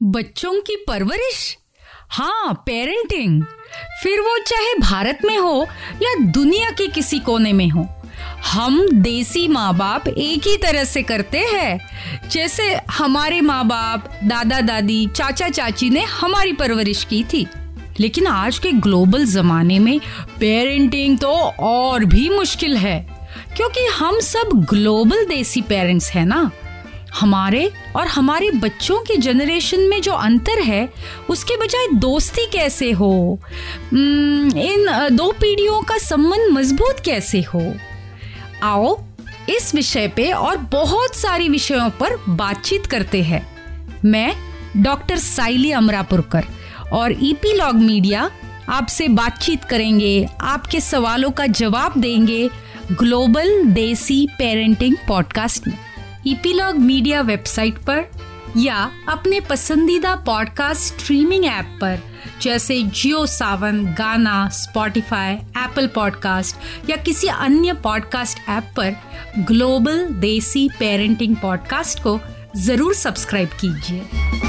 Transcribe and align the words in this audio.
बच्चों 0.00 0.52
की 0.60 0.74
परवरिश? 0.88 1.56
हाँ 2.10 2.52
पेरेंटिंग 2.66 3.42
फिर 4.02 4.20
वो 4.20 4.36
चाहे 4.38 4.74
भारत 4.74 5.24
में 5.24 5.36
हो 5.38 5.66
या 6.02 6.14
दुनिया 6.26 6.70
के 6.70 6.86
किसी 6.86 7.18
कोने 7.18 7.52
में 7.52 7.68
हो, 7.68 7.86
हम 8.44 8.88
देसी 8.92 9.46
माँ 9.48 9.76
बाप 9.76 10.06
एक 10.08 10.46
ही 10.46 10.56
तरह 10.56 10.84
से 10.84 11.02
करते 11.02 11.38
हैं। 11.44 12.28
जैसे 12.30 12.74
हमारे 12.90 13.40
माँ 13.40 13.64
बाप 13.66 14.08
दादा 14.24 14.60
दादी 14.60 15.06
चाचा 15.06 15.48
चाची 15.48 15.90
ने 15.90 16.02
हमारी 16.02 16.52
परवरिश 16.52 17.04
की 17.04 17.22
थी। 17.24 17.46
लेकिन 18.00 18.26
आज 18.26 18.58
के 18.58 18.72
ग्लोबल 18.72 19.24
जमाने 19.26 19.78
में 19.78 19.98
पेरेंटिंग 20.40 21.18
तो 21.18 21.32
और 21.60 22.04
भी 22.04 22.28
मुश्किल 22.30 22.76
है, 22.76 23.00
क्योंकि 23.56 23.86
हम 23.88 24.20
सब 24.20 24.64
ग्लोबल 24.70 25.26
देसी 25.26 25.62
पेरेंट्स 25.62 26.10
हैं 26.10 26.26
ना। 26.26 26.50
हमारे 27.14 27.70
और 27.96 28.06
हमारे 28.06 28.50
बच्चों 28.50 28.98
के 29.00 29.16
जनरेशन 29.16 29.80
में 29.80 30.00
जो 30.02 30.12
अंतर 30.12 30.62
है, 30.62 30.88
उसके 31.30 31.56
बजाय 31.56 31.86
दोस्ती 31.94 32.46
कैसे 32.52 32.90
हो? 32.92 33.38
इन 33.94 35.08
दो 35.12 35.30
पीढ़ियों 35.32 35.82
का 35.82 35.98
संबंध 35.98 36.52
मज़बूत 36.52 37.00
कैसे 37.00 37.42
हो? 37.42 37.62
आओ 38.62 38.98
इस 39.48 39.74
विषय 39.74 40.08
पे 40.08 40.30
और 40.32 40.56
बहुत 40.56 41.14
सारी 41.14 41.48
विषयों 41.48 41.90
पर 41.90 42.16
बातचीत 42.28 42.86
करते 42.86 43.22
हैं। 43.22 43.46
मैं 44.04 44.34
डॉक्टर 44.76 45.18
साइली 45.18 45.72
अमरापुरकर 45.72 46.44
और 46.92 47.12
ईपी 47.20 47.56
लॉग 47.56 47.74
मीडिया 47.74 48.30
आपसे 48.68 49.08
बातचीत 49.08 49.64
करेंगे, 49.64 50.26
आपके 50.40 50.80
सवालों 50.80 51.30
का 51.30 51.46
जवाब 51.46 51.92
देंगे 51.96 52.48
ग्लोबल 52.92 53.64
देसी 53.64 54.26
पेरेंटिंग 54.38 54.96
पॉडकास्ट 55.08 55.66
में। 55.68 55.78
ईपीलॉग 56.26 56.74
मीडिया 56.74 57.20
वेबसाइट 57.20 57.78
पर 57.78 58.04
या 58.56 58.90
अपने 59.08 59.40
पसंदीदा 59.40 60.14
पॉडकास्ट 60.16 60.94
स्ट्रीमिंग 60.94 61.44
ऐप 61.44 61.78
पर, 61.80 61.98
जैसे 62.42 62.82
जियो 62.82 63.26
सावन, 63.26 63.84
गाना, 63.84 64.48
स्पॉटिफाई, 64.48 65.34
एप्पल 65.34 65.86
पॉडकास्ट 65.86 66.90
या 66.90 66.96
किसी 66.96 67.28
अन्य 67.28 67.72
पॉडकास्ट 67.72 68.48
ऐप 68.48 68.72
पर 68.76 68.96
ग्लोबल 69.38 70.06
देसी 70.06 70.68
पेरेंटिंग 70.78 71.36
पॉडकास्ट 71.36 72.02
को 72.02 72.20
ज़रूर 72.56 72.94
सब्सक्राइब 72.94 73.48
कीजिए। 73.48 74.47